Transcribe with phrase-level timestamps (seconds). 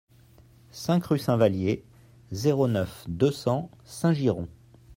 [0.71, 1.83] cinq rue Saint-Valier,
[2.31, 4.47] zéro neuf, deux cents Saint-Girons